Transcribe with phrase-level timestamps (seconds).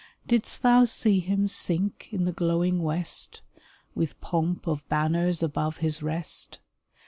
[0.25, 3.43] Didst thou see him sink in the glowing west
[3.93, 6.57] With pomp of banners above his rest